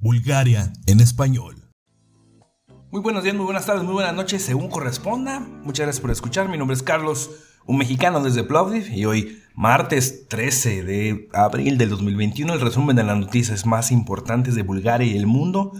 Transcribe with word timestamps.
Bulgaria 0.00 0.72
en 0.86 1.00
español. 1.00 1.56
Muy 2.90 3.02
buenos 3.02 3.22
días, 3.22 3.36
muy 3.36 3.44
buenas 3.44 3.66
tardes, 3.66 3.84
muy 3.84 3.92
buenas 3.92 4.14
noches, 4.14 4.42
según 4.42 4.70
corresponda. 4.70 5.40
Muchas 5.40 5.84
gracias 5.84 6.00
por 6.00 6.10
escuchar. 6.10 6.48
Mi 6.48 6.56
nombre 6.56 6.74
es 6.74 6.82
Carlos, 6.82 7.30
un 7.66 7.76
mexicano 7.76 8.22
desde 8.22 8.42
Plovdiv, 8.42 8.90
y 8.90 9.04
hoy, 9.04 9.42
martes 9.54 10.26
13 10.28 10.84
de 10.84 11.28
abril 11.34 11.76
del 11.76 11.90
2021, 11.90 12.54
el 12.54 12.62
resumen 12.62 12.96
de 12.96 13.04
las 13.04 13.18
noticias 13.18 13.66
más 13.66 13.92
importantes 13.92 14.54
de 14.54 14.62
Bulgaria 14.62 15.06
y 15.06 15.18
el 15.18 15.26
mundo 15.26 15.72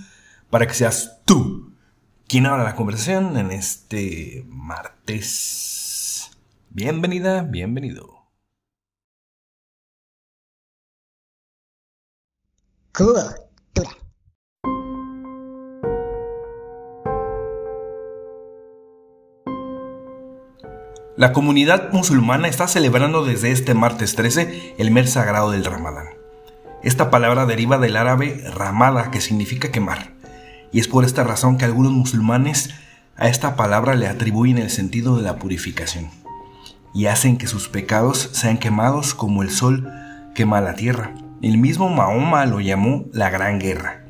para 0.51 0.67
que 0.67 0.75
seas 0.75 1.23
tú 1.25 1.73
quien 2.29 2.45
abra 2.45 2.63
la 2.63 2.77
conversación 2.77 3.39
en 3.39 3.51
este 3.51 4.45
martes. 4.49 6.31
Bienvenida, 6.69 7.43
bienvenido. 7.43 8.29
Cultura. 12.93 13.51
La 21.21 21.35
comunidad 21.35 21.93
musulmana 21.93 22.49
está 22.49 22.67
celebrando 22.67 23.27
desde 23.27 23.53
este 23.53 23.75
martes 23.75 24.17
13 24.17 24.77
el 24.79 24.91
mes 24.91 25.13
sagrado 25.13 25.51
del 25.51 25.67
Ramadán. 25.67 26.07
Esta 26.83 27.11
palabra 27.11 27.45
deriva 27.45 27.77
del 27.77 27.99
árabe 27.99 28.43
ramada, 28.55 29.11
que 29.11 29.21
significa 29.21 29.71
quemar, 29.71 30.15
y 30.73 30.81
es 30.81 30.89
por 30.89 31.05
esta 31.05 31.23
razón 31.23 31.59
que 31.59 31.67
algunos 31.67 31.93
musulmanes 31.93 32.71
a 33.17 33.29
esta 33.29 33.55
palabra 33.55 33.97
le 33.97 34.07
atribuyen 34.07 34.57
el 34.57 34.71
sentido 34.71 35.19
de 35.19 35.23
la 35.23 35.37
purificación, 35.37 36.09
y 36.95 37.05
hacen 37.05 37.37
que 37.37 37.49
sus 37.49 37.69
pecados 37.69 38.31
sean 38.33 38.57
quemados 38.57 39.13
como 39.13 39.43
el 39.43 39.51
sol 39.51 39.93
quema 40.35 40.63
la 40.63 40.75
tierra. 40.75 41.13
El 41.43 41.59
mismo 41.59 41.91
Mahoma 41.91 42.47
lo 42.47 42.61
llamó 42.61 43.05
la 43.13 43.29
Gran 43.29 43.59
Guerra, 43.61 44.07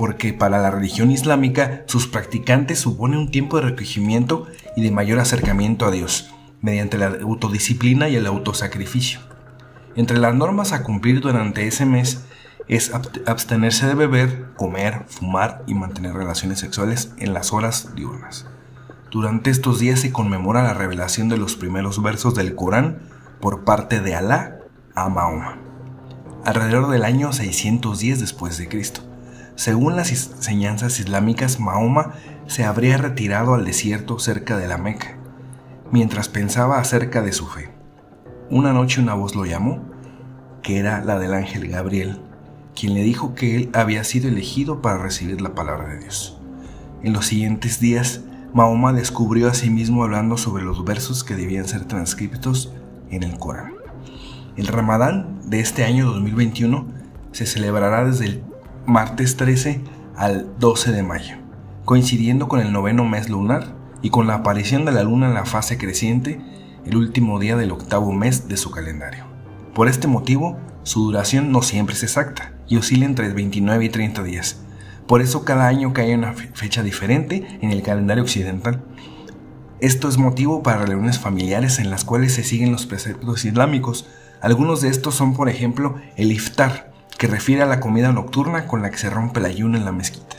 porque 0.00 0.32
para 0.32 0.62
la 0.62 0.70
religión 0.70 1.10
islámica 1.10 1.82
sus 1.84 2.06
practicantes 2.06 2.78
supone 2.78 3.18
un 3.18 3.30
tiempo 3.30 3.58
de 3.58 3.68
recogimiento 3.68 4.46
y 4.74 4.80
de 4.80 4.90
mayor 4.90 5.18
acercamiento 5.18 5.84
a 5.84 5.90
Dios, 5.90 6.32
mediante 6.62 6.96
la 6.96 7.08
autodisciplina 7.20 8.08
y 8.08 8.16
el 8.16 8.26
autosacrificio. 8.26 9.20
Entre 9.96 10.16
las 10.16 10.34
normas 10.34 10.72
a 10.72 10.84
cumplir 10.84 11.20
durante 11.20 11.66
ese 11.66 11.84
mes 11.84 12.24
es 12.66 12.94
abstenerse 13.26 13.88
de 13.88 13.94
beber, 13.94 14.54
comer, 14.56 15.04
fumar 15.06 15.64
y 15.66 15.74
mantener 15.74 16.14
relaciones 16.14 16.60
sexuales 16.60 17.12
en 17.18 17.34
las 17.34 17.52
horas 17.52 17.94
diurnas. 17.94 18.46
Durante 19.10 19.50
estos 19.50 19.80
días 19.80 20.00
se 20.00 20.12
conmemora 20.12 20.62
la 20.62 20.72
revelación 20.72 21.28
de 21.28 21.36
los 21.36 21.56
primeros 21.56 22.02
versos 22.02 22.34
del 22.34 22.54
Corán 22.54 23.02
por 23.38 23.64
parte 23.64 24.00
de 24.00 24.14
Alá 24.14 24.60
a 24.94 25.10
Mahoma 25.10 25.58
alrededor 26.42 26.88
del 26.88 27.04
año 27.04 27.34
610 27.34 28.18
después 28.18 28.56
de 28.56 28.66
Cristo. 28.66 29.09
Según 29.60 29.94
las 29.94 30.10
enseñanzas 30.10 31.00
islámicas, 31.00 31.60
Mahoma 31.60 32.14
se 32.46 32.64
habría 32.64 32.96
retirado 32.96 33.52
al 33.52 33.66
desierto 33.66 34.18
cerca 34.18 34.56
de 34.56 34.66
la 34.66 34.78
Meca, 34.78 35.18
mientras 35.92 36.30
pensaba 36.30 36.78
acerca 36.78 37.20
de 37.20 37.34
su 37.34 37.46
fe. 37.46 37.68
Una 38.48 38.72
noche 38.72 39.02
una 39.02 39.12
voz 39.12 39.34
lo 39.34 39.44
llamó, 39.44 39.82
que 40.62 40.78
era 40.78 41.04
la 41.04 41.18
del 41.18 41.34
ángel 41.34 41.68
Gabriel, 41.68 42.22
quien 42.74 42.94
le 42.94 43.02
dijo 43.02 43.34
que 43.34 43.54
él 43.54 43.70
había 43.74 44.02
sido 44.02 44.28
elegido 44.30 44.80
para 44.80 44.96
recibir 44.96 45.42
la 45.42 45.54
palabra 45.54 45.88
de 45.88 45.98
Dios. 45.98 46.38
En 47.02 47.12
los 47.12 47.26
siguientes 47.26 47.80
días, 47.80 48.22
Mahoma 48.54 48.94
descubrió 48.94 49.48
a 49.48 49.52
sí 49.52 49.68
mismo 49.68 50.04
hablando 50.04 50.38
sobre 50.38 50.64
los 50.64 50.86
versos 50.86 51.22
que 51.22 51.36
debían 51.36 51.68
ser 51.68 51.84
transcritos 51.84 52.72
en 53.10 53.24
el 53.24 53.36
Corán. 53.38 53.74
El 54.56 54.68
Ramadán 54.68 55.38
de 55.44 55.60
este 55.60 55.84
año 55.84 56.06
2021 56.06 56.86
se 57.32 57.44
celebrará 57.44 58.06
desde 58.06 58.24
el 58.24 58.49
martes 58.86 59.36
13 59.36 59.80
al 60.16 60.58
12 60.58 60.92
de 60.92 61.02
mayo, 61.02 61.36
coincidiendo 61.84 62.48
con 62.48 62.60
el 62.60 62.72
noveno 62.72 63.04
mes 63.04 63.28
lunar 63.28 63.74
y 64.02 64.10
con 64.10 64.26
la 64.26 64.34
aparición 64.34 64.84
de 64.84 64.92
la 64.92 65.02
luna 65.02 65.28
en 65.28 65.34
la 65.34 65.44
fase 65.44 65.78
creciente 65.78 66.40
el 66.86 66.96
último 66.96 67.38
día 67.38 67.56
del 67.56 67.72
octavo 67.72 68.12
mes 68.12 68.48
de 68.48 68.56
su 68.56 68.70
calendario. 68.70 69.24
Por 69.74 69.88
este 69.88 70.08
motivo, 70.08 70.58
su 70.82 71.04
duración 71.04 71.52
no 71.52 71.62
siempre 71.62 71.94
es 71.94 72.02
exacta 72.02 72.54
y 72.68 72.76
oscila 72.76 73.04
entre 73.04 73.32
29 73.32 73.84
y 73.84 73.88
30 73.88 74.22
días. 74.22 74.60
Por 75.06 75.20
eso 75.20 75.44
cada 75.44 75.66
año 75.66 75.92
cae 75.92 76.14
una 76.14 76.32
fecha 76.32 76.82
diferente 76.82 77.58
en 77.60 77.70
el 77.70 77.82
calendario 77.82 78.22
occidental. 78.22 78.82
Esto 79.80 80.08
es 80.08 80.18
motivo 80.18 80.62
para 80.62 80.84
reuniones 80.84 81.18
familiares 81.18 81.78
en 81.78 81.90
las 81.90 82.04
cuales 82.04 82.34
se 82.34 82.44
siguen 82.44 82.72
los 82.72 82.86
preceptos 82.86 83.44
islámicos, 83.44 84.06
algunos 84.40 84.80
de 84.80 84.88
estos 84.88 85.14
son, 85.14 85.34
por 85.34 85.50
ejemplo, 85.50 85.96
el 86.16 86.32
iftar, 86.32 86.89
que 87.20 87.26
refiere 87.26 87.62
a 87.62 87.66
la 87.66 87.80
comida 87.80 88.12
nocturna 88.12 88.66
con 88.66 88.80
la 88.80 88.90
que 88.90 88.96
se 88.96 89.10
rompe 89.10 89.40
el 89.40 89.44
ayuno 89.44 89.76
en 89.76 89.84
la 89.84 89.92
mezquita, 89.92 90.36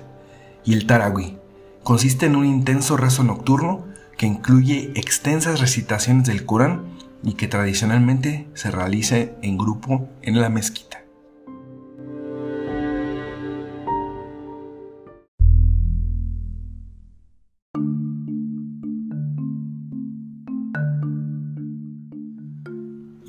y 0.63 0.73
el 0.73 0.87
tarawih. 0.87 1.37
Consiste 1.83 2.25
en 2.25 2.35
un 2.35 2.43
intenso 2.43 2.97
rezo 2.97 3.23
nocturno 3.23 3.85
que 4.17 4.25
incluye 4.25 4.91
extensas 4.95 5.59
recitaciones 5.59 6.25
del 6.25 6.43
Corán 6.43 6.85
y 7.23 7.33
que 7.33 7.47
tradicionalmente 7.47 8.47
se 8.55 8.71
realiza 8.71 9.17
en 9.19 9.59
grupo 9.59 10.09
en 10.23 10.41
la 10.41 10.49
mezquita. 10.49 11.00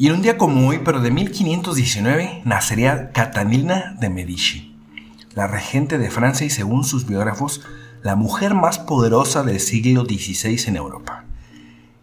Y 0.02 0.08
en 0.08 0.14
un 0.14 0.22
día 0.22 0.36
como 0.36 0.66
hoy, 0.66 0.80
pero 0.84 1.00
de 1.00 1.12
1519, 1.12 2.42
nacería 2.44 3.12
Catalina 3.12 3.96
de 4.00 4.10
Medici, 4.10 4.74
la 5.36 5.46
regente 5.46 5.96
de 5.96 6.10
Francia 6.10 6.44
y 6.44 6.50
según 6.50 6.82
sus 6.82 7.06
biógrafos, 7.06 7.60
la 8.02 8.16
mujer 8.16 8.52
más 8.54 8.80
poderosa 8.80 9.44
del 9.44 9.60
siglo 9.60 10.04
XVI 10.04 10.58
en 10.66 10.74
Europa. 10.74 11.24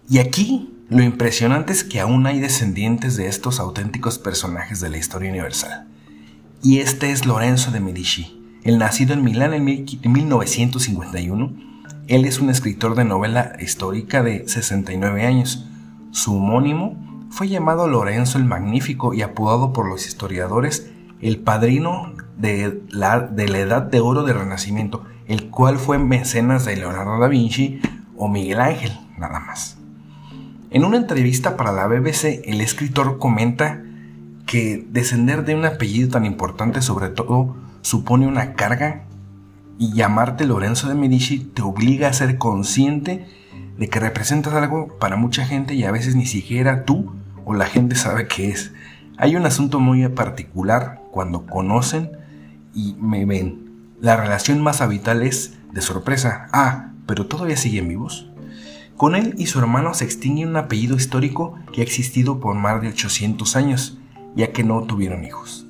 Y 0.09 0.19
aquí 0.19 0.73
lo 0.87 1.03
impresionante 1.03 1.73
es 1.73 1.83
que 1.83 1.99
aún 1.99 2.25
hay 2.25 2.39
descendientes 2.39 3.17
de 3.17 3.27
estos 3.27 3.59
auténticos 3.59 4.17
personajes 4.17 4.79
de 4.79 4.89
la 4.89 4.97
historia 4.97 5.31
universal. 5.31 5.85
Y 6.63 6.77
este 6.77 7.11
es 7.11 7.25
Lorenzo 7.25 7.71
de 7.71 7.81
Medici, 7.81 8.41
el 8.63 8.77
nacido 8.77 9.13
en 9.13 9.25
Milán 9.25 9.53
en 9.53 9.65
1951. 9.65 11.53
Él 12.07 12.23
es 12.23 12.39
un 12.39 12.49
escritor 12.49 12.95
de 12.95 13.03
novela 13.03 13.57
histórica 13.59 14.23
de 14.23 14.47
69 14.47 15.25
años. 15.25 15.65
Su 16.11 16.37
homónimo 16.37 17.08
fue 17.29 17.47
llamado 17.47 17.87
Lorenzo 17.87 18.37
el 18.37 18.45
Magnífico 18.45 19.13
y 19.13 19.21
apodado 19.21 19.73
por 19.73 19.87
los 19.87 20.07
historiadores 20.07 20.89
el 21.21 21.39
padrino 21.39 22.13
de 22.37 22.81
la, 22.89 23.19
de 23.19 23.47
la 23.47 23.59
Edad 23.59 23.81
de 23.83 23.99
Oro 23.99 24.23
del 24.23 24.39
Renacimiento, 24.39 25.03
el 25.27 25.49
cual 25.49 25.77
fue 25.77 25.97
mecenas 25.97 26.65
de 26.65 26.77
Leonardo 26.77 27.19
da 27.19 27.27
Vinci 27.27 27.81
o 28.17 28.27
Miguel 28.27 28.61
Ángel, 28.61 28.97
nada 29.17 29.39
más. 29.39 29.77
En 30.71 30.85
una 30.85 30.97
entrevista 30.97 31.57
para 31.57 31.71
la 31.71 31.87
BBC, 31.87 32.41
el 32.45 32.61
escritor 32.61 33.17
comenta 33.17 33.83
que 34.45 34.85
descender 34.89 35.45
de 35.45 35.55
un 35.55 35.65
apellido 35.65 36.09
tan 36.09 36.25
importante 36.25 36.81
sobre 36.81 37.09
todo 37.09 37.55
supone 37.81 38.27
una 38.27 38.53
carga 38.53 39.03
y 39.77 39.93
llamarte 39.93 40.45
Lorenzo 40.45 40.89
de 40.89 40.95
Medici 40.95 41.39
te 41.39 41.61
obliga 41.61 42.07
a 42.07 42.13
ser 42.13 42.37
consciente 42.37 43.25
de 43.77 43.87
que 43.87 43.99
representas 43.99 44.53
algo 44.53 44.97
para 44.99 45.15
mucha 45.15 45.45
gente 45.45 45.73
y 45.73 45.85
a 45.85 45.91
veces 45.91 46.15
ni 46.15 46.25
siquiera 46.25 46.83
tú 46.83 47.13
o 47.49 47.55
la 47.55 47.65
gente 47.65 47.95
sabe 47.95 48.27
qué 48.27 48.49
es. 48.49 48.73
Hay 49.17 49.35
un 49.35 49.43
asunto 49.43 49.79
muy 49.79 50.07
particular 50.09 51.01
cuando 51.09 51.47
conocen 51.47 52.11
y 52.75 52.93
me 52.99 53.25
ven. 53.25 53.95
La 53.99 54.15
relación 54.15 54.61
más 54.61 54.81
habitual 54.81 55.23
es 55.23 55.57
de 55.73 55.81
sorpresa. 55.81 56.47
Ah, 56.53 56.91
pero 57.07 57.25
todavía 57.25 57.57
siguen 57.57 57.87
vivos. 57.87 58.29
Con 58.97 59.15
él 59.15 59.33
y 59.39 59.47
su 59.47 59.57
hermano 59.57 59.95
se 59.95 60.05
extingue 60.05 60.45
un 60.45 60.57
apellido 60.57 60.95
histórico 60.95 61.55
que 61.73 61.81
ha 61.81 61.83
existido 61.83 62.39
por 62.39 62.53
más 62.53 62.83
de 62.83 62.89
800 62.89 63.55
años, 63.55 63.97
ya 64.35 64.51
que 64.51 64.63
no 64.63 64.83
tuvieron 64.83 65.25
hijos. 65.25 65.65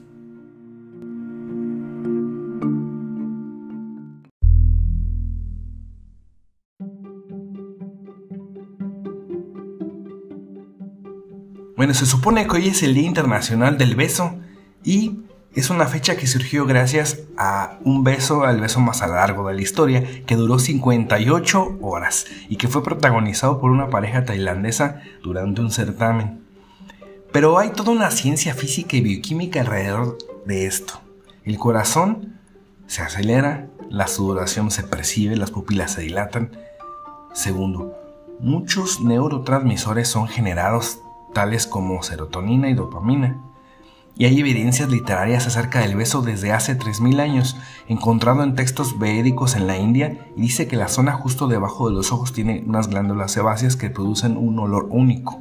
Bueno, 11.79 11.93
se 11.93 12.05
supone 12.05 12.45
que 12.45 12.57
hoy 12.57 12.67
es 12.67 12.83
el 12.83 12.93
Día 12.93 13.07
Internacional 13.07 13.77
del 13.77 13.95
Beso 13.95 14.35
y 14.83 15.21
es 15.55 15.69
una 15.69 15.85
fecha 15.85 16.17
que 16.17 16.27
surgió 16.27 16.65
gracias 16.65 17.21
a 17.37 17.79
un 17.85 18.03
beso, 18.03 18.43
al 18.43 18.59
beso 18.59 18.81
más 18.81 18.99
largo 18.99 19.47
de 19.47 19.53
la 19.53 19.61
historia, 19.61 20.03
que 20.25 20.35
duró 20.35 20.59
58 20.59 21.77
horas 21.79 22.25
y 22.49 22.57
que 22.57 22.67
fue 22.67 22.83
protagonizado 22.83 23.61
por 23.61 23.71
una 23.71 23.89
pareja 23.89 24.25
tailandesa 24.25 25.03
durante 25.23 25.61
un 25.61 25.71
certamen. 25.71 26.43
Pero 27.31 27.57
hay 27.57 27.69
toda 27.69 27.93
una 27.93 28.11
ciencia 28.11 28.53
física 28.53 28.97
y 28.97 29.01
bioquímica 29.01 29.61
alrededor 29.61 30.17
de 30.45 30.65
esto. 30.65 30.99
El 31.45 31.57
corazón 31.57 32.41
se 32.87 33.03
acelera, 33.03 33.69
la 33.89 34.07
sudoración 34.07 34.69
se 34.69 34.83
percibe, 34.83 35.37
las 35.37 35.51
pupilas 35.51 35.93
se 35.93 36.01
dilatan. 36.01 36.51
Segundo, 37.31 37.95
muchos 38.41 38.99
neurotransmisores 38.99 40.09
son 40.09 40.27
generados 40.27 40.99
tales 41.33 41.67
como 41.67 42.01
serotonina 42.03 42.69
y 42.69 42.73
dopamina. 42.73 43.37
y 44.17 44.25
hay 44.25 44.37
evidencias 44.37 44.89
literarias 44.89 45.47
acerca 45.47 45.79
del 45.79 45.95
beso 45.95 46.21
desde 46.21 46.51
hace 46.51 46.77
3.000 46.77 47.21
años, 47.21 47.55
encontrado 47.87 48.43
en 48.43 48.53
textos 48.53 48.99
veédicos 48.99 49.55
en 49.55 49.65
la 49.65 49.77
India, 49.77 50.27
y 50.35 50.41
dice 50.41 50.67
que 50.67 50.75
la 50.75 50.89
zona 50.89 51.13
justo 51.13 51.47
debajo 51.47 51.87
de 51.87 51.95
los 51.95 52.11
ojos 52.11 52.33
tiene 52.33 52.61
unas 52.67 52.89
glándulas 52.89 53.31
sebáceas 53.31 53.77
que 53.77 53.89
producen 53.89 54.35
un 54.35 54.59
olor 54.59 54.87
único. 54.89 55.39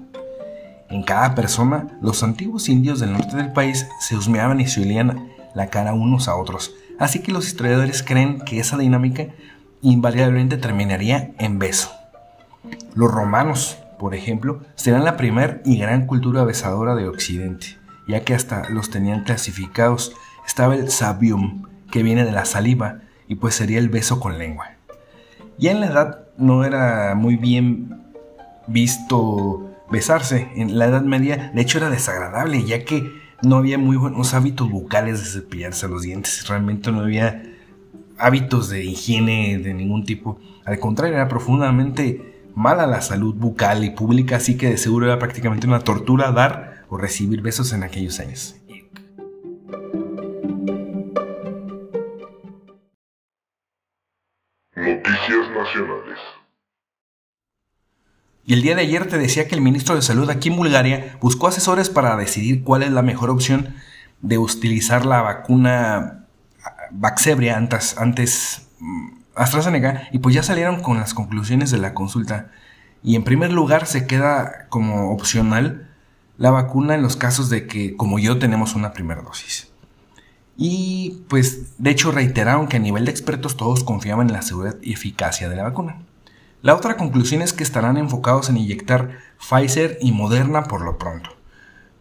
En 0.91 1.03
cada 1.03 1.35
persona, 1.35 1.99
los 2.01 2.23
antiguos 2.23 2.69
indios 2.69 3.01
del 3.01 3.13
norte 3.13 3.37
del 3.37 3.53
país 3.53 3.89
se 3.99 4.17
husmeaban 4.17 4.61
y 4.61 4.69
se 4.69 4.83
olían 4.83 5.29
la 5.55 5.71
cara 5.71 5.93
unos 5.93 6.29
a 6.29 6.37
otros, 6.37 6.73
así 7.01 7.19
que 7.21 7.33
los 7.33 7.49
historiadores 7.49 8.05
creen 8.05 8.41
que 8.41 8.61
esa 8.61 8.79
dinámica 8.79 9.27
invariablemente 9.83 10.57
terminaría 10.57 11.33
en 11.39 11.59
beso. 11.59 11.91
Los 12.95 13.11
romanos, 13.11 13.79
por 13.99 14.15
ejemplo, 14.15 14.61
serán 14.75 15.05
la 15.05 15.17
primer 15.17 15.63
y 15.65 15.79
gran 15.79 16.07
cultura 16.07 16.45
besadora 16.45 16.95
de 16.95 17.09
Occidente 17.09 17.79
ya 18.09 18.25
que 18.25 18.35
hasta 18.35 18.69
los 18.71 18.91
tenían 18.91 19.23
clasificados. 19.23 20.13
Estaba 20.45 20.75
el 20.75 20.91
sabium, 20.91 21.69
que 21.93 22.03
viene 22.03 22.25
de 22.25 22.33
la 22.33 22.47
saliva, 22.47 23.03
y 23.29 23.37
pues 23.37 23.55
sería 23.55 23.79
el 23.79 23.91
beso 23.91 24.19
con 24.19 24.39
lengua. 24.39 24.73
Ya 25.59 25.71
en 25.71 25.81
la 25.81 25.87
edad 25.87 26.21
no 26.39 26.65
era 26.65 27.15
muy 27.15 27.37
bien 27.37 28.03
visto 28.67 29.71
besarse. 29.91 30.49
En 30.57 30.79
la 30.79 30.87
Edad 30.87 31.03
Media, 31.03 31.53
de 31.55 31.61
hecho, 31.61 31.79
era 31.79 31.91
desagradable, 31.91 32.65
ya 32.65 32.85
que 32.85 33.13
no 33.43 33.57
había 33.57 33.77
muy 33.79 33.97
buenos 33.97 34.35
hábitos 34.35 34.71
bucales 34.71 35.21
de 35.21 35.41
cepillarse 35.41 35.89
los 35.89 36.03
dientes. 36.03 36.49
Realmente 36.49 36.91
no 36.91 37.01
había 37.01 37.43
hábitos 38.17 38.71
de 38.71 38.85
higiene 38.85 39.59
de 39.59 39.75
ningún 39.75 40.05
tipo. 40.05 40.39
Al 40.65 40.79
contrario, 40.79 41.17
era 41.17 41.29
profundamente 41.29 42.28
mala 42.59 42.89
la 42.89 43.01
salud 43.01 43.37
bucal 43.37 43.85
y 43.85 43.91
pública, 43.91 44.37
así 44.37 44.57
que 44.57 44.69
de 44.69 44.79
seguro 44.79 45.07
era 45.07 45.21
prácticamente 45.21 45.69
una 45.69 45.79
tortura 45.79 46.33
dar 46.33 46.85
o 46.89 46.97
recibir 46.97 47.41
besos 47.41 47.73
en 47.73 47.85
aquellos 47.85 48.19
años. 48.19 48.57
Noticias 54.75 55.51
nacionales. 55.55 56.19
Y 58.45 58.55
el 58.55 58.63
día 58.63 58.75
de 58.75 58.83
ayer 58.83 59.07
te 59.07 59.19
decía 59.19 59.47
que 59.47 59.55
el 59.55 59.61
ministro 59.61 59.95
de 59.95 60.03
Salud 60.03 60.29
aquí 60.29 60.49
en 60.49 60.57
Bulgaria 60.57 61.17
buscó 61.21 61.47
asesores 61.47 61.89
para 61.89 62.17
decidir 62.17 62.65
cuál 62.65 62.83
es 62.83 62.91
la 62.91 63.03
mejor 63.03 63.31
opción 63.31 63.77
de 64.21 64.39
utilizar 64.39 65.07
la 65.07 65.23
vacuna 65.23 66.27
Vaxebria 66.91 67.57
antes, 67.57 67.97
antes 67.99 68.69
mm, 68.81 69.18
AstraZeneca 69.39 70.09
y 70.13 70.19
pues 70.19 70.35
ya 70.35 70.43
salieron 70.43 70.81
con 70.81 70.99
las 70.99 71.15
conclusiones 71.15 71.71
de 71.71 71.79
la 71.79 71.95
consulta. 71.95 72.51
Y 73.03 73.17
en 73.17 73.25
primer 73.25 73.53
lugar 73.53 73.87
se 73.87 74.07
queda 74.07 74.67
como 74.69 75.13
opcional 75.13 75.89
la 76.37 76.51
vacuna 76.51 76.95
en 76.95 77.03
los 77.03 77.17
casos 77.17 77.51
de 77.51 77.67
que, 77.67 77.97
como 77.97 78.19
yo, 78.19 78.39
tenemos 78.39 78.75
una 78.75 78.93
primera 78.93 79.23
dosis. 79.23 79.69
Y 80.57 81.23
pues, 81.29 81.79
de 81.79 81.91
hecho, 81.91 82.11
reiteraron 82.11 82.69
que 82.69 82.77
a 82.77 82.81
nivel 82.81 83.05
de 83.05 83.11
expertos 83.11 83.57
todos 83.57 83.85
confiaban 83.85 84.29
en 84.29 84.33
la 84.33 84.43
seguridad 84.43 84.77
y 84.83 84.93
eficacia 84.93 85.49
de 85.49 85.57
la 85.57 85.65
vacuna. 85.65 85.99
La 86.63 86.75
otra 86.75 86.97
conclusión 86.97 87.43
es 87.43 87.53
que 87.53 87.63
estarán 87.63 87.97
enfocados 87.97 88.49
en 88.49 88.57
inyectar 88.57 89.19
Pfizer 89.39 89.99
y 90.01 90.11
Moderna 90.11 90.65
por 90.65 90.81
lo 90.81 90.99
pronto. 90.99 91.31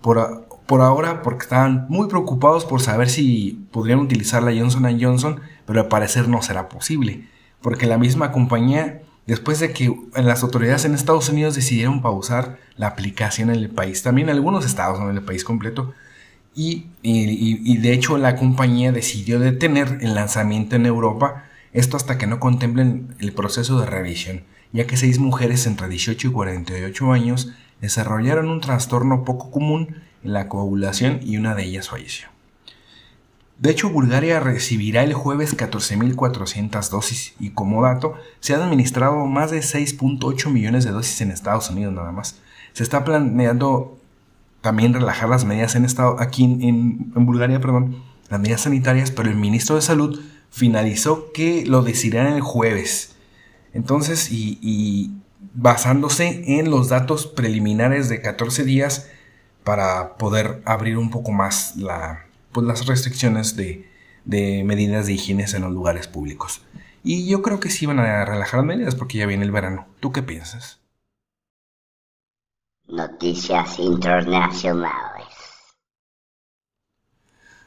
Por, 0.01 0.46
por 0.67 0.81
ahora, 0.81 1.21
porque 1.21 1.43
estaban 1.43 1.85
muy 1.89 2.07
preocupados 2.07 2.65
por 2.65 2.81
saber 2.81 3.09
si 3.09 3.65
podrían 3.71 3.99
utilizar 3.99 4.43
la 4.43 4.51
Johnson 4.51 4.99
Johnson, 4.99 5.39
pero 5.65 5.81
al 5.81 5.87
parecer 5.87 6.27
no 6.27 6.41
será 6.41 6.69
posible, 6.69 7.27
porque 7.61 7.85
la 7.85 7.97
misma 7.97 8.31
compañía 8.31 9.01
después 9.27 9.59
de 9.59 9.73
que 9.73 9.93
las 10.15 10.41
autoridades 10.41 10.85
en 10.85 10.95
Estados 10.95 11.29
Unidos 11.29 11.53
decidieron 11.53 12.01
pausar 12.01 12.57
la 12.77 12.87
aplicación 12.87 13.49
en 13.49 13.57
el 13.57 13.69
país, 13.69 14.01
también 14.01 14.29
en 14.29 14.35
algunos 14.35 14.65
estados, 14.65 14.99
no 14.99 15.09
en 15.09 15.17
el 15.17 15.23
país 15.23 15.43
completo, 15.43 15.93
y, 16.55 16.87
de 17.03 17.93
hecho 17.93 18.17
la 18.17 18.35
compañía 18.35 18.91
decidió 18.91 19.39
detener 19.39 19.99
el 20.01 20.15
lanzamiento 20.15 20.75
en 20.75 20.87
Europa, 20.87 21.43
esto 21.71 21.97
hasta 21.97 22.17
que 22.17 22.25
no 22.25 22.39
contemplen 22.39 23.15
el 23.19 23.31
proceso 23.33 23.79
de 23.79 23.85
revisión, 23.85 24.43
ya 24.71 24.87
que 24.87 24.97
seis 24.97 25.19
mujeres 25.19 25.67
entre 25.67 25.87
18 25.87 26.29
y 26.29 26.31
48 26.31 27.11
años 27.11 27.51
desarrollaron 27.79 28.49
un 28.49 28.61
trastorno 28.61 29.23
poco 29.23 29.51
común 29.51 29.97
la 30.23 30.47
coagulación 30.49 31.19
y 31.23 31.37
una 31.37 31.55
de 31.55 31.63
ellas 31.63 31.89
falleció. 31.89 32.27
De 33.59 33.71
hecho, 33.71 33.89
Bulgaria 33.89 34.39
recibirá 34.39 35.03
el 35.03 35.13
jueves 35.13 35.57
14.400 35.57 36.89
dosis 36.89 37.33
y 37.39 37.49
como 37.49 37.81
dato, 37.81 38.13
se 38.39 38.53
han 38.53 38.61
administrado 38.61 39.25
más 39.25 39.49
de 39.49 39.59
6.8 39.59 40.51
millones 40.51 40.83
de 40.85 40.91
dosis 40.91 41.21
en 41.21 41.31
Estados 41.31 41.69
Unidos 41.71 41.93
nada 41.93 42.11
más. 42.11 42.37
Se 42.73 42.83
está 42.83 43.03
planeando 43.03 43.97
también 44.61 44.93
relajar 44.93 45.29
las 45.29 45.43
medidas 45.43 45.75
en 45.75 45.85
estado, 45.85 46.17
aquí 46.19 46.43
en, 46.43 47.11
Bulgaria, 47.25 47.59
perdón, 47.59 48.03
las 48.29 48.39
medidas 48.39 48.61
sanitarias, 48.61 49.09
pero 49.09 49.29
el 49.29 49.37
ministro 49.37 49.75
de 49.75 49.81
Salud 49.81 50.21
finalizó 50.51 51.31
que 51.31 51.65
lo 51.65 51.81
decidirán 51.81 52.27
el 52.27 52.41
jueves. 52.41 53.15
Entonces, 53.73 54.31
y 54.31 55.11
basándose 55.55 56.59
en 56.59 56.69
los 56.69 56.89
datos 56.89 57.25
preliminares 57.25 58.09
de 58.09 58.21
14 58.21 58.63
días 58.63 59.09
para 59.67 60.15
poder 60.15 60.61
abrir 60.63 60.97
un 60.97 61.09
poco 61.09 61.33
más 61.33 61.75
la, 61.75 62.25
pues, 62.53 62.65
las 62.65 62.85
restricciones 62.85 63.57
de, 63.57 63.85
medidas 64.63 65.07
de 65.07 65.13
higiene 65.13 65.43
en 65.43 65.61
los 65.61 65.73
lugares 65.73 66.07
públicos. 66.07 66.61
Y 67.03 67.27
yo 67.27 67.41
creo 67.41 67.59
que 67.59 67.69
sí 67.69 67.85
van 67.85 67.99
a 67.99 68.23
relajar 68.23 68.61
las 68.61 68.65
medidas 68.65 68.95
porque 68.95 69.17
ya 69.17 69.25
viene 69.25 69.43
el 69.43 69.51
verano. 69.51 69.85
¿Tú 69.99 70.13
qué 70.13 70.23
piensas? 70.23 70.79
Noticias 72.87 73.77
internacionales. 73.79 75.27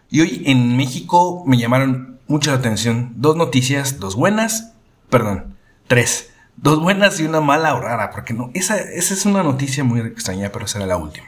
Y 0.09 0.23
hoy 0.23 0.43
en 0.47 0.79
México 0.79 1.45
me 1.47 1.59
llamaron 1.59 2.19
mucho 2.29 2.51
la 2.51 2.57
atención 2.57 3.13
dos 3.17 3.37
noticias, 3.37 4.01
dos 4.01 4.17
buenas, 4.17 4.73
perdón, 5.11 5.59
tres. 5.87 6.33
Dos 6.57 6.81
buenas 6.81 7.21
y 7.21 7.25
una 7.25 7.43
mala 7.43 7.75
o 7.75 7.81
rara, 7.83 8.11
porque 8.11 8.33
no, 8.33 8.51
esa, 8.55 8.79
esa 8.79 9.13
es 9.13 9.27
una 9.27 9.43
noticia 9.43 9.85
muy 9.85 10.01
extraña, 10.01 10.51
pero 10.51 10.67
será 10.67 10.87
la 10.87 10.97
última. 10.97 11.27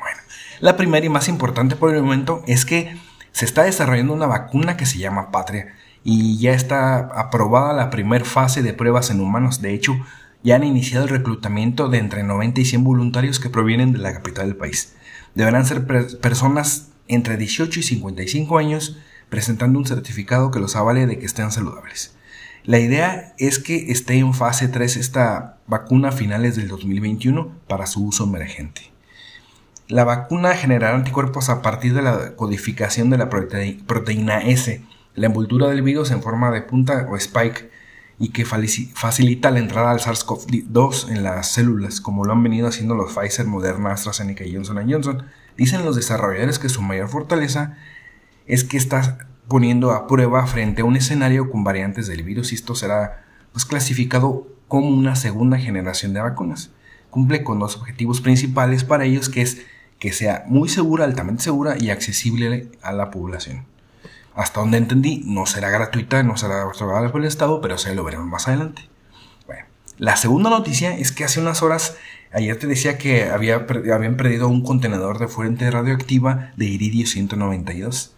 La 0.62 0.76
primera 0.76 1.04
y 1.04 1.08
más 1.08 1.26
importante 1.26 1.74
por 1.74 1.92
el 1.92 2.04
momento 2.04 2.44
es 2.46 2.64
que 2.64 2.96
se 3.32 3.44
está 3.44 3.64
desarrollando 3.64 4.14
una 4.14 4.26
vacuna 4.28 4.76
que 4.76 4.86
se 4.86 4.98
llama 4.98 5.32
Patria 5.32 5.74
y 6.04 6.38
ya 6.38 6.52
está 6.52 6.98
aprobada 6.98 7.72
la 7.72 7.90
primera 7.90 8.24
fase 8.24 8.62
de 8.62 8.72
pruebas 8.72 9.10
en 9.10 9.20
humanos. 9.20 9.60
De 9.60 9.74
hecho, 9.74 9.98
ya 10.44 10.54
han 10.54 10.62
iniciado 10.62 11.06
el 11.06 11.10
reclutamiento 11.10 11.88
de 11.88 11.98
entre 11.98 12.22
90 12.22 12.60
y 12.60 12.64
100 12.64 12.84
voluntarios 12.84 13.40
que 13.40 13.50
provienen 13.50 13.90
de 13.90 13.98
la 13.98 14.12
capital 14.12 14.46
del 14.46 14.56
país. 14.56 14.94
Deberán 15.34 15.66
ser 15.66 15.84
personas 16.20 16.90
entre 17.08 17.36
18 17.36 17.80
y 17.80 17.82
55 17.82 18.56
años 18.56 18.98
presentando 19.30 19.80
un 19.80 19.86
certificado 19.86 20.52
que 20.52 20.60
los 20.60 20.76
avale 20.76 21.08
de 21.08 21.18
que 21.18 21.26
estén 21.26 21.50
saludables. 21.50 22.14
La 22.62 22.78
idea 22.78 23.34
es 23.36 23.58
que 23.58 23.90
esté 23.90 24.14
en 24.14 24.32
fase 24.32 24.68
3 24.68 24.96
esta 24.96 25.58
vacuna 25.66 26.10
a 26.10 26.12
finales 26.12 26.54
del 26.54 26.68
2021 26.68 27.50
para 27.66 27.86
su 27.86 28.06
uso 28.06 28.22
emergente. 28.22 28.91
La 29.92 30.04
vacuna 30.04 30.54
generará 30.54 30.94
anticuerpos 30.94 31.50
a 31.50 31.60
partir 31.60 31.92
de 31.92 32.00
la 32.00 32.34
codificación 32.34 33.10
de 33.10 33.18
la 33.18 33.28
proteína 33.28 34.38
S, 34.38 34.82
la 35.14 35.26
envoltura 35.26 35.68
del 35.68 35.82
virus 35.82 36.12
en 36.12 36.22
forma 36.22 36.50
de 36.50 36.62
punta 36.62 37.06
o 37.10 37.16
spike, 37.18 37.70
y 38.18 38.30
que 38.30 38.46
facilita 38.46 39.50
la 39.50 39.58
entrada 39.58 39.90
al 39.90 40.00
SARS-CoV-2 40.00 41.10
en 41.10 41.22
las 41.22 41.52
células, 41.52 42.00
como 42.00 42.24
lo 42.24 42.32
han 42.32 42.42
venido 42.42 42.68
haciendo 42.68 42.94
los 42.94 43.12
Pfizer, 43.12 43.44
Moderna, 43.44 43.92
AstraZeneca 43.92 44.44
y 44.44 44.54
Johnson 44.54 44.90
Johnson. 44.90 45.26
Dicen 45.58 45.84
los 45.84 45.94
desarrolladores 45.94 46.58
que 46.58 46.70
su 46.70 46.80
mayor 46.80 47.10
fortaleza 47.10 47.76
es 48.46 48.64
que 48.64 48.78
está 48.78 49.18
poniendo 49.46 49.90
a 49.90 50.06
prueba 50.06 50.46
frente 50.46 50.80
a 50.80 50.86
un 50.86 50.96
escenario 50.96 51.50
con 51.50 51.64
variantes 51.64 52.06
del 52.06 52.22
virus 52.22 52.52
y 52.52 52.54
esto 52.54 52.74
será 52.74 53.26
pues, 53.52 53.66
clasificado 53.66 54.46
como 54.68 54.88
una 54.88 55.16
segunda 55.16 55.58
generación 55.58 56.14
de 56.14 56.22
vacunas. 56.22 56.70
Cumple 57.10 57.44
con 57.44 57.58
dos 57.58 57.76
objetivos 57.76 58.22
principales 58.22 58.84
para 58.84 59.04
ellos, 59.04 59.28
que 59.28 59.42
es 59.42 59.66
que 60.02 60.12
sea 60.12 60.42
muy 60.48 60.68
segura, 60.68 61.04
altamente 61.04 61.44
segura 61.44 61.76
y 61.78 61.90
accesible 61.90 62.66
a 62.82 62.90
la 62.90 63.12
población. 63.12 63.66
Hasta 64.34 64.58
donde 64.58 64.78
entendí, 64.78 65.22
no 65.24 65.46
será 65.46 65.70
gratuita, 65.70 66.24
no 66.24 66.36
será 66.36 66.66
otorgada 66.66 67.12
por 67.12 67.20
el 67.20 67.28
Estado, 67.28 67.60
pero 67.60 67.78
se 67.78 67.94
lo 67.94 68.02
veremos 68.02 68.26
más 68.26 68.48
adelante. 68.48 68.82
Bueno, 69.46 69.64
la 69.98 70.16
segunda 70.16 70.50
noticia 70.50 70.98
es 70.98 71.12
que 71.12 71.22
hace 71.22 71.40
unas 71.40 71.62
horas, 71.62 71.98
ayer 72.32 72.58
te 72.58 72.66
decía 72.66 72.98
que 72.98 73.30
había, 73.30 73.64
habían 73.94 74.16
perdido 74.16 74.48
un 74.48 74.64
contenedor 74.64 75.20
de 75.20 75.28
fuente 75.28 75.70
radioactiva 75.70 76.50
de 76.56 76.64
iridio 76.64 77.06
192. 77.06 78.16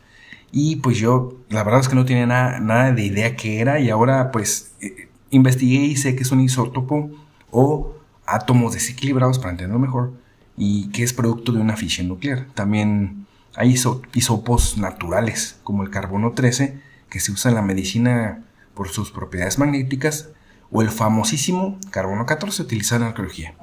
Y 0.52 0.76
pues 0.76 0.96
yo, 0.96 1.36
la 1.50 1.64
verdad 1.64 1.80
es 1.80 1.90
que 1.90 1.96
no 1.96 2.06
tenía 2.06 2.24
nada, 2.24 2.60
nada 2.60 2.92
de 2.92 3.04
idea 3.04 3.36
qué 3.36 3.60
era 3.60 3.78
y 3.78 3.90
ahora 3.90 4.30
pues 4.30 4.72
eh, 4.80 5.10
investigué 5.28 5.84
y 5.84 5.96
sé 5.96 6.16
que 6.16 6.22
es 6.22 6.32
un 6.32 6.40
isótopo 6.40 7.10
o 7.50 7.94
átomos 8.24 8.72
desequilibrados 8.72 9.38
para 9.38 9.50
entenderlo 9.50 9.78
mejor 9.78 10.23
y 10.56 10.88
que 10.90 11.02
es 11.02 11.12
producto 11.12 11.52
de 11.52 11.60
una 11.60 11.76
fisión 11.76 12.08
nuclear. 12.08 12.46
También 12.54 13.26
hay 13.56 13.74
isopos 14.14 14.78
naturales, 14.78 15.58
como 15.64 15.82
el 15.82 15.90
carbono 15.90 16.32
13, 16.32 16.80
que 17.08 17.20
se 17.20 17.32
usa 17.32 17.50
en 17.50 17.56
la 17.56 17.62
medicina 17.62 18.42
por 18.74 18.88
sus 18.88 19.10
propiedades 19.10 19.58
magnéticas, 19.58 20.30
o 20.70 20.82
el 20.82 20.90
famosísimo 20.90 21.78
carbono 21.90 22.26
14 22.26 22.62
utilizado 22.62 23.02
en 23.02 23.08
arqueología. 23.08 23.54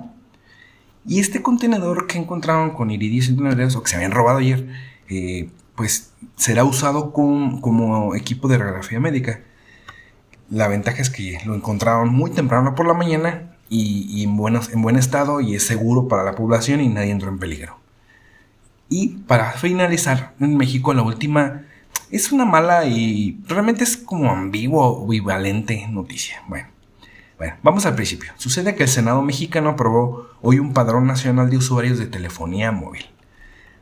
Y 1.05 1.19
este 1.19 1.41
contenedor 1.41 2.07
que 2.07 2.17
encontraron 2.17 2.71
con 2.71 2.91
iridio 2.91 3.21
192, 3.21 3.75
o 3.75 3.83
que 3.83 3.89
se 3.89 3.95
habían 3.97 4.11
robado 4.11 4.37
ayer, 4.37 4.67
eh, 5.09 5.49
pues 5.75 6.13
será 6.35 6.63
usado 6.63 7.11
como 7.11 8.15
equipo 8.15 8.47
de 8.47 8.57
radiografía 8.57 8.99
médica. 8.99 9.41
La 10.49 10.67
ventaja 10.67 11.01
es 11.01 11.09
que 11.09 11.39
lo 11.45 11.55
encontraron 11.55 12.09
muy 12.09 12.31
temprano 12.31 12.75
por 12.75 12.85
la 12.85 12.93
mañana 12.93 13.50
y, 13.71 14.23
en, 14.23 14.37
en 14.73 14.81
buen 14.81 14.97
estado 14.97 15.39
y 15.39 15.55
es 15.55 15.65
seguro 15.65 16.09
para 16.09 16.23
la 16.23 16.35
población 16.35 16.81
y 16.81 16.89
nadie 16.89 17.11
entró 17.11 17.29
en 17.29 17.39
peligro. 17.39 17.77
Y 18.89 19.19
para 19.25 19.53
finalizar, 19.53 20.33
en 20.41 20.57
México 20.57 20.93
la 20.93 21.03
última 21.03 21.63
es 22.11 22.33
una 22.33 22.43
mala 22.43 22.85
y 22.85 23.39
realmente 23.47 23.85
es 23.85 23.95
como 23.95 24.29
ambiguo 24.29 24.85
o 24.85 25.03
ambivalente 25.03 25.87
noticia. 25.87 26.43
Bueno, 26.49 26.67
bueno, 27.37 27.55
vamos 27.63 27.85
al 27.85 27.95
principio. 27.95 28.33
Sucede 28.35 28.75
que 28.75 28.83
el 28.83 28.89
Senado 28.89 29.21
mexicano 29.21 29.69
aprobó 29.69 30.27
hoy 30.41 30.59
un 30.59 30.73
padrón 30.73 31.07
nacional 31.07 31.49
de 31.49 31.57
usuarios 31.57 31.97
de 31.97 32.07
telefonía 32.07 32.73
móvil. 32.73 33.05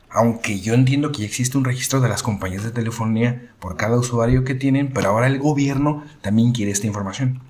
Aunque 0.08 0.60
yo 0.60 0.74
entiendo 0.74 1.10
que 1.10 1.22
ya 1.22 1.26
existe 1.26 1.58
un 1.58 1.64
registro 1.64 2.00
de 2.00 2.08
las 2.08 2.22
compañías 2.22 2.62
de 2.62 2.70
telefonía 2.70 3.50
por 3.58 3.76
cada 3.76 3.98
usuario 3.98 4.44
que 4.44 4.54
tienen, 4.54 4.92
pero 4.92 5.08
ahora 5.08 5.26
el 5.26 5.40
gobierno 5.40 6.04
también 6.20 6.52
quiere 6.52 6.70
esta 6.70 6.86
información. 6.86 7.40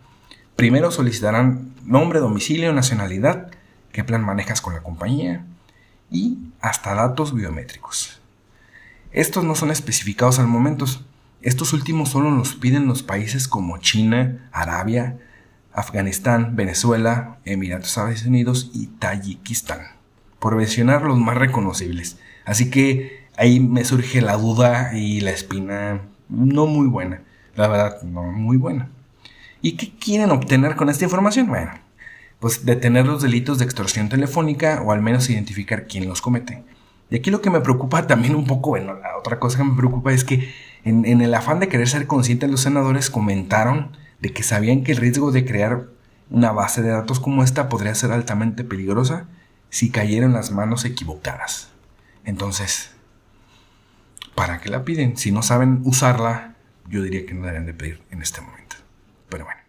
Primero 0.57 0.90
solicitarán 0.90 1.75
nombre, 1.85 2.21
domicilio, 2.21 2.73
nacionalidad, 2.73 3.50
qué 3.92 4.04
plan 4.04 4.23
manejas 4.23 4.61
con 4.61 4.75
la 4.75 4.83
compañía 4.83 5.45
y 6.11 6.38
hasta 6.61 6.95
datos 6.95 7.35
biométricos. 7.35 8.21
Estos 9.12 9.45
no 9.45 9.54
son 9.54 9.71
especificados 9.71 10.38
al 10.38 10.47
momento. 10.47 10.85
Estos 11.42 11.73
últimos 11.73 12.11
solo 12.11 12.30
los 12.30 12.54
piden 12.54 12.87
los 12.87 13.02
países 13.02 13.49
como 13.49 13.78
China, 13.78 14.49
Arabia, 14.52 15.19
Afganistán, 15.73 16.57
Venezuela, 16.57 17.38
Emiratos 17.45 17.97
Árabes 17.99 18.26
Unidos 18.26 18.71
y 18.75 18.87
Tayikistán, 18.87 19.80
por 20.38 20.57
mencionar 20.57 21.02
los 21.02 21.19
más 21.19 21.37
reconocibles. 21.37 22.19
Así 22.45 22.71
que 22.71 23.26
ahí 23.37 23.61
me 23.61 23.85
surge 23.85 24.21
la 24.21 24.37
duda 24.37 24.97
y 24.97 25.21
la 25.21 25.30
espina 25.30 26.02
no 26.28 26.66
muy 26.66 26.87
buena. 26.87 27.23
La 27.57 27.69
verdad, 27.69 28.02
no 28.02 28.23
muy 28.23 28.57
buena. 28.57 28.90
¿Y 29.62 29.73
qué 29.73 29.93
quieren 29.99 30.31
obtener 30.31 30.76
con 30.76 30.88
esta 30.88 31.05
información? 31.05 31.49
Bueno, 31.49 31.73
pues 32.38 32.64
detener 32.64 33.07
los 33.07 33.23
delitos 33.23 33.59
de 33.59 33.67
extorsión 33.67 34.09
telefónica 34.09 34.83
o 34.83 34.93
al 34.93 35.02
menos 35.02 35.29
identificar 35.29 35.87
quién 35.87 36.09
los 36.09 36.23
comete. 36.23 36.64
Y 37.11 37.17
aquí 37.17 37.31
lo 37.31 37.43
que 37.43 37.50
me 37.50 37.61
preocupa 37.61 38.07
también 38.07 38.35
un 38.35 38.47
poco, 38.47 38.71
bueno, 38.71 38.95
la 38.95 39.19
otra 39.19 39.38
cosa 39.38 39.59
que 39.59 39.64
me 39.64 39.76
preocupa 39.76 40.12
es 40.12 40.25
que 40.25 40.52
en, 40.85 41.05
el 41.21 41.35
afán 41.35 41.61
de 41.61 41.69
querer 41.69 41.88
ser 41.88 42.07
conscientes 42.07 42.50
los 42.50 42.62
senadores 42.62 43.11
comentaron 43.11 43.97
de 44.21 44.33
que 44.33 44.43
sabían 44.43 44.83
que 44.83 44.93
el 44.93 44.99
riesgo 44.99 45.31
de 45.31 45.45
crear 45.45 45.88
una 46.31 46.52
base 46.52 46.81
de 46.81 46.90
datos 46.90 47.21
como 47.21 47.43
esta 47.43 47.69
podría 47.69 47.95
ser 47.95 48.12
altamente 48.12 48.64
peligrosa 48.64 49.26
si 49.69 49.90
cayera 49.90 50.25
en 50.25 50.33
las 50.33 50.52
manos 50.52 50.85
equivocadas. 50.85 51.69
Entonces, 52.25 52.93
¿para 54.35 54.61
qué 54.61 54.71
la 54.71 54.85
piden? 54.85 55.17
Si 55.17 55.33
no 55.33 55.43
saben 55.43 55.81
usarla, 55.85 56.55
yo 56.88 57.02
diría 57.02 57.26
que 57.26 57.35
no 57.35 57.43
deberían 57.43 57.67
de 57.67 57.75
pedir 57.75 58.02
en 58.11 58.23
este 58.23 58.40
momento. 58.40 58.76
Pero 59.31 59.45
bueno. 59.45 59.61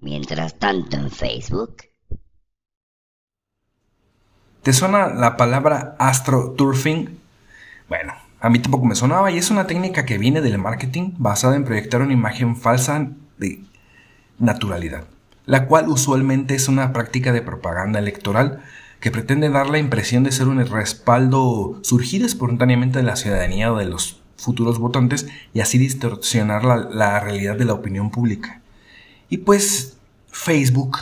Mientras 0.00 0.58
tanto 0.58 0.96
en 0.96 1.10
Facebook. 1.10 1.76
¿Te 4.62 4.72
suena 4.72 5.08
la 5.08 5.36
palabra 5.36 5.96
astroturfing? 5.98 7.18
Bueno, 7.88 8.14
a 8.40 8.48
mí 8.48 8.60
tampoco 8.60 8.84
me 8.84 8.94
sonaba 8.94 9.30
y 9.30 9.38
es 9.38 9.50
una 9.50 9.66
técnica 9.66 10.06
que 10.06 10.18
viene 10.18 10.40
del 10.40 10.58
marketing 10.58 11.14
basada 11.18 11.56
en 11.56 11.64
proyectar 11.64 12.00
una 12.00 12.12
imagen 12.12 12.56
falsa 12.56 13.08
de 13.38 13.64
naturalidad, 14.38 15.04
la 15.46 15.66
cual 15.66 15.88
usualmente 15.88 16.54
es 16.54 16.68
una 16.68 16.92
práctica 16.92 17.32
de 17.32 17.42
propaganda 17.42 17.98
electoral 17.98 18.62
que 19.00 19.10
pretende 19.10 19.50
dar 19.50 19.68
la 19.68 19.78
impresión 19.78 20.22
de 20.22 20.30
ser 20.30 20.46
un 20.46 20.64
respaldo 20.64 21.80
surgido 21.82 22.24
espontáneamente 22.24 23.00
de 23.00 23.04
la 23.04 23.16
ciudadanía 23.16 23.72
o 23.72 23.76
de 23.76 23.86
los 23.86 24.21
futuros 24.42 24.78
votantes 24.78 25.28
y 25.54 25.60
así 25.60 25.78
distorsionar 25.78 26.64
la, 26.64 27.20
realidad 27.20 27.56
de 27.56 27.64
la 27.64 27.74
opinión 27.74 28.10
pública. 28.10 28.60
Y 29.28 29.38
pues 29.38 29.96
Facebook 30.30 30.98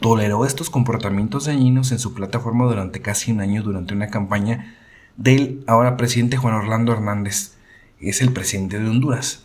toleró 0.00 0.44
estos 0.44 0.70
comportamientos 0.70 1.44
dañinos 1.44 1.92
en 1.92 1.98
su 1.98 2.14
plataforma 2.14 2.64
durante 2.64 3.00
casi 3.00 3.32
un 3.32 3.40
año 3.40 3.62
durante 3.62 3.94
una 3.94 4.08
campaña 4.08 4.76
del 5.16 5.62
ahora 5.66 5.96
presidente 5.96 6.36
Juan 6.36 6.54
Orlando 6.54 6.92
Hernández. 6.92 7.54
Es 8.00 8.20
el 8.20 8.32
presidente 8.32 8.78
de 8.78 8.88
Honduras. 8.88 9.44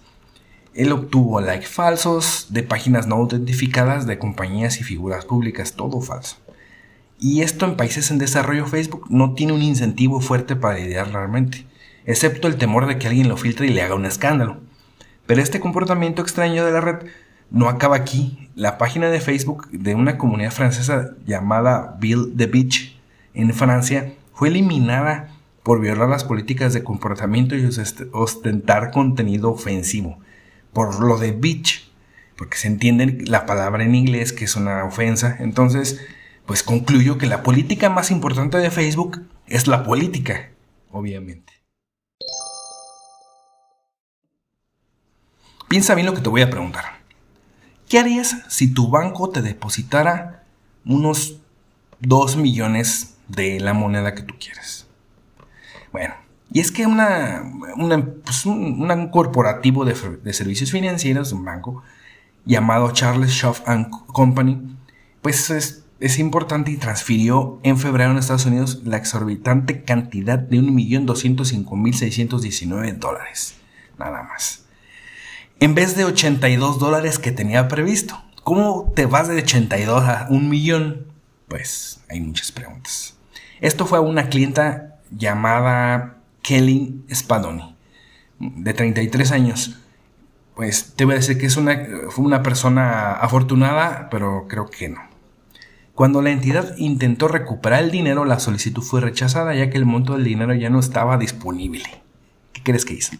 Él 0.74 0.92
obtuvo 0.92 1.42
likes 1.42 1.68
falsos 1.68 2.48
de 2.50 2.64
páginas 2.64 3.08
no 3.08 3.26
identificadas 3.28 4.06
de 4.08 4.18
compañías 4.18 4.80
y 4.80 4.84
figuras 4.84 5.26
públicas, 5.26 5.74
todo 5.74 6.02
falso. 6.02 6.38
Y 7.20 7.42
esto 7.42 7.66
en 7.66 7.76
países 7.76 8.12
en 8.12 8.18
desarrollo 8.18 8.66
Facebook 8.66 9.08
no 9.10 9.34
tiene 9.34 9.52
un 9.52 9.62
incentivo 9.62 10.22
fuerte 10.22 10.56
para 10.56 10.80
idear 10.80 11.12
realmente, 11.12 11.66
excepto 12.10 12.48
el 12.48 12.58
temor 12.58 12.88
de 12.88 12.98
que 12.98 13.08
alguien 13.08 13.30
lo 13.30 13.38
filtre 13.38 13.68
y 13.68 13.70
le 13.70 13.84
haga 13.84 13.94
un 13.94 14.08
escándalo. 14.08 14.58
Pero 15.28 15.44
este 15.44 15.60
comportamiento 15.60 16.24
extraño 16.24 16.66
de 16.66 16.72
la 16.72 16.82
red 16.82 17.06
no 17.52 17.70
acaba 17.70 17.96
aquí. 17.96 18.50
La 18.56 18.80
página 18.80 19.10
de 19.10 19.22
Facebook 19.22 19.70
de 19.70 19.94
una 19.94 20.18
comunidad 20.18 20.52
francesa 20.52 21.12
llamada 21.28 21.98
Bill 22.00 22.34
the 22.36 22.48
Beach 22.48 23.00
en 23.36 23.54
Francia 23.54 24.12
fue 24.34 24.48
eliminada 24.48 25.30
por 25.62 25.82
violar 25.82 26.10
las 26.10 26.24
políticas 26.24 26.74
de 26.74 26.84
comportamiento 26.84 27.56
y 27.56 27.70
ostentar 28.12 28.90
contenido 28.90 29.52
ofensivo. 29.52 30.18
Por 30.74 31.04
lo 31.04 31.20
de 31.20 31.32
bitch, 31.32 31.92
porque 32.36 32.58
se 32.58 32.70
entiende 32.70 33.24
la 33.28 33.46
palabra 33.46 33.84
en 33.84 33.94
inglés 33.94 34.34
que 34.34 34.46
es 34.46 34.56
una 34.56 34.84
ofensa. 34.84 35.38
Entonces, 35.40 36.02
pues 36.48 36.64
concluyo 36.64 37.20
que 37.20 37.28
la 37.28 37.44
política 37.44 37.92
más 37.92 38.10
importante 38.10 38.58
de 38.58 38.72
Facebook 38.72 39.22
es 39.46 39.68
la 39.68 39.84
política, 39.84 40.50
obviamente. 40.90 41.59
Piensa 45.70 45.94
bien 45.94 46.08
lo 46.08 46.16
que 46.16 46.22
te 46.22 46.30
voy 46.30 46.42
a 46.42 46.50
preguntar. 46.50 46.98
¿Qué 47.88 48.00
harías 48.00 48.38
si 48.50 48.74
tu 48.74 48.90
banco 48.90 49.30
te 49.30 49.44
depositara 49.44 50.44
unos 50.84 51.38
2 52.00 52.38
millones 52.38 53.18
de 53.28 53.60
la 53.60 53.74
moneda 53.74 54.16
que 54.16 54.24
tú 54.24 54.34
quieres? 54.40 54.88
Bueno, 55.92 56.16
y 56.52 56.60
es 56.60 56.72
que 56.72 56.88
una, 56.88 57.44
pues 58.26 58.48
un, 58.48 59.10
corporativo 59.12 59.86
de, 59.86 59.94
servicios 60.34 60.72
financieros, 60.72 61.34
un 61.34 61.46
banco, 61.46 61.84
llamado 62.46 62.92
Charles 62.92 63.32
Schwab 63.32 63.58
Company, 64.08 64.76
pues 65.22 65.52
es, 65.52 65.86
es, 66.00 66.18
importante 66.18 66.72
y 66.72 66.78
transfirió 66.78 67.60
en 67.62 67.78
febrero 67.78 68.10
en 68.10 68.18
Estados 68.18 68.48
Unidos 68.48 68.82
la 68.86 68.98
exorbitante 68.98 69.84
cantidad 69.84 70.40
de 70.40 70.62
1.205.619 70.62 72.98
dólares. 72.98 73.54
Nada 74.00 74.24
más 74.24 74.66
en 75.60 75.76
vez 75.76 75.96
de 75.96 76.06
82 76.06 76.80
dólares 76.80 77.20
que 77.20 77.32
tenía 77.32 77.68
previsto. 77.68 78.22
¿Cómo 78.44 78.92
te 78.96 79.06
vas 79.06 79.28
de 79.28 79.38
82 79.38 80.04
a 80.04 80.28
un 80.30 80.50
millón? 80.50 81.08
Pues 81.48 82.02
hay 82.10 82.22
muchas 82.22 82.52
preguntas. 82.52 83.18
Esto 83.60 83.86
fue 83.86 83.98
a 83.98 84.02
una 84.02 84.30
clienta 84.30 85.00
llamada 85.12 86.18
Kelly 86.42 87.04
Spadoni, 87.14 87.76
de 88.40 88.74
33 88.74 89.32
años. 89.32 89.78
Pues 90.56 90.94
te 90.96 91.06
voy 91.06 91.16
a 91.16 91.18
decir 91.18 91.38
que 91.38 91.46
es 91.46 91.58
una, 91.58 91.86
fue 92.10 92.26
una 92.26 92.42
persona 92.42 93.14
afortunada, 93.14 94.10
pero 94.10 94.46
creo 94.48 94.70
que 94.70 94.90
no. 94.90 95.02
Cuando 95.94 96.22
la 96.22 96.32
entidad 96.32 96.78
intentó 96.78 97.28
recuperar 97.28 97.84
el 97.84 97.92
dinero, 97.92 98.24
la 98.24 98.40
solicitud 98.40 98.82
fue 98.82 99.02
rechazada 99.02 99.54
ya 99.54 99.70
que 99.70 99.78
el 99.78 99.86
monto 99.86 100.14
del 100.14 100.24
dinero 100.24 100.54
ya 100.54 100.70
no 100.70 100.80
estaba 100.80 101.18
disponible. 101.18 101.84
¿Qué 102.54 102.64
crees 102.64 102.86
que 102.86 102.94
hizo? 102.94 103.18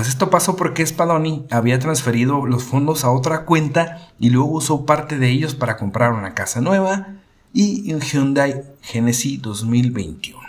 Pues 0.00 0.08
esto 0.08 0.30
pasó 0.30 0.56
porque 0.56 0.86
Spadoni 0.86 1.44
había 1.50 1.78
transferido 1.78 2.46
los 2.46 2.64
fondos 2.64 3.04
a 3.04 3.10
otra 3.10 3.44
cuenta 3.44 4.08
y 4.18 4.30
luego 4.30 4.52
usó 4.52 4.86
parte 4.86 5.18
de 5.18 5.28
ellos 5.28 5.54
para 5.54 5.76
comprar 5.76 6.14
una 6.14 6.32
casa 6.32 6.62
nueva 6.62 7.16
y 7.52 7.92
un 7.92 8.00
Hyundai 8.00 8.64
Genesis 8.80 9.42
2021. 9.42 10.40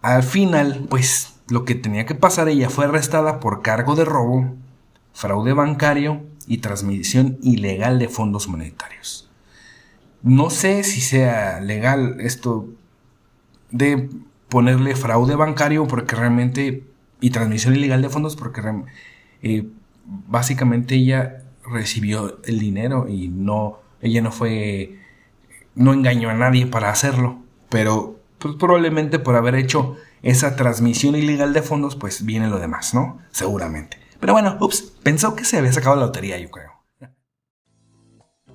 Al 0.00 0.22
final, 0.22 0.86
pues 0.88 1.34
lo 1.50 1.66
que 1.66 1.74
tenía 1.74 2.06
que 2.06 2.14
pasar, 2.14 2.48
ella 2.48 2.70
fue 2.70 2.86
arrestada 2.86 3.40
por 3.40 3.60
cargo 3.60 3.94
de 3.94 4.06
robo, 4.06 4.54
fraude 5.12 5.52
bancario 5.52 6.22
y 6.46 6.62
transmisión 6.62 7.36
ilegal 7.42 7.98
de 7.98 8.08
fondos 8.08 8.48
monetarios. 8.48 9.28
No 10.22 10.48
sé 10.48 10.82
si 10.82 11.02
sea 11.02 11.60
legal 11.60 12.22
esto 12.22 12.70
de 13.70 14.08
ponerle 14.48 14.96
fraude 14.96 15.34
bancario 15.34 15.86
porque 15.86 16.16
realmente 16.16 16.87
y 17.20 17.30
transmisión 17.30 17.74
ilegal 17.74 18.02
de 18.02 18.08
fondos 18.08 18.36
porque 18.36 18.62
eh, 19.42 19.66
básicamente 20.04 20.94
ella 20.94 21.44
recibió 21.70 22.38
el 22.44 22.58
dinero 22.58 23.08
y 23.08 23.28
no, 23.28 23.80
ella 24.00 24.22
no 24.22 24.32
fue, 24.32 24.98
no 25.74 25.92
engañó 25.92 26.30
a 26.30 26.34
nadie 26.34 26.66
para 26.66 26.90
hacerlo, 26.90 27.38
pero 27.68 28.20
pues, 28.38 28.54
probablemente 28.56 29.18
por 29.18 29.36
haber 29.36 29.54
hecho 29.54 29.96
esa 30.22 30.56
transmisión 30.56 31.14
ilegal 31.14 31.52
de 31.52 31.62
fondos, 31.62 31.96
pues 31.96 32.24
viene 32.24 32.48
lo 32.48 32.58
demás, 32.58 32.94
¿no? 32.94 33.18
Seguramente. 33.30 33.98
Pero 34.20 34.32
bueno, 34.32 34.56
ups, 34.60 34.92
pensó 35.02 35.36
que 35.36 35.44
se 35.44 35.58
había 35.58 35.72
sacado 35.72 35.96
la 35.96 36.06
lotería, 36.06 36.38
yo 36.38 36.50
creo. 36.50 36.72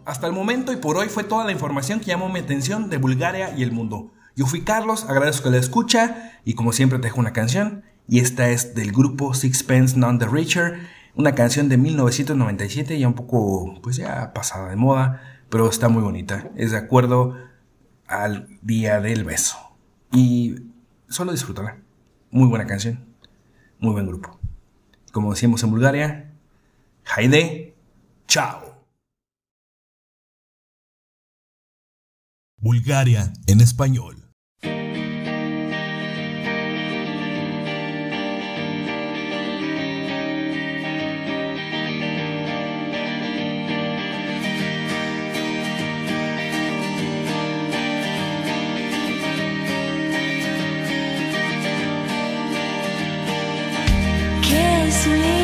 Hasta 0.06 0.28
el 0.28 0.34
momento 0.34 0.74
y 0.74 0.78
por 0.78 0.98
hoy 0.98 1.08
fue 1.08 1.24
toda 1.24 1.46
la 1.46 1.54
información 1.54 2.02
que 2.02 2.08
llamó 2.08 2.28
mi 2.28 2.40
atención 2.40 2.90
de 2.90 2.98
Bulgaria 2.98 3.54
y 3.56 3.64
el 3.64 3.72
mundo. 3.72 4.12
Yo 4.36 4.46
fui 4.46 4.62
Carlos, 4.62 5.06
agradezco 5.08 5.50
la 5.50 5.58
escucha 5.58 6.40
y 6.44 6.56
como 6.56 6.74
siempre 6.74 7.00
te 7.00 7.04
dejo 7.04 7.22
una 7.22 7.32
canción 7.32 7.84
y 8.08 8.20
esta 8.20 8.50
es 8.50 8.76
del 8.76 8.92
grupo 8.92 9.34
Sixpence 9.34 9.98
None 9.98 10.20
the 10.20 10.28
Richer, 10.28 10.80
una 11.16 11.36
canción 11.36 11.70
de 11.70 11.78
1997 11.78 12.98
ya 13.00 13.08
un 13.08 13.14
poco 13.14 13.80
pues 13.82 13.96
ya 13.98 14.34
pasada 14.34 14.70
de 14.70 14.76
moda, 14.76 15.22
pero 15.50 15.70
está 15.70 15.90
muy 15.90 16.04
bonita, 16.04 16.52
es 16.56 16.72
de 16.72 16.78
acuerdo 16.78 17.38
al 18.08 18.48
día 18.62 19.00
del 19.00 19.24
beso 19.24 19.58
y 20.12 20.56
solo 21.08 21.32
disfrútala, 21.32 21.78
muy 22.32 22.48
buena 22.48 22.66
canción, 22.66 23.06
muy 23.80 23.92
buen 23.94 24.08
grupo. 24.08 24.40
Como 25.12 25.32
decíamos 25.32 25.62
en 25.64 25.72
Bulgaria, 25.72 26.34
Haide, 27.06 27.76
chao. 28.28 28.86
Bulgaria 32.58 33.34
en 33.46 33.62
español. 33.62 34.23
Me 55.06 55.43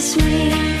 this. 0.00 0.79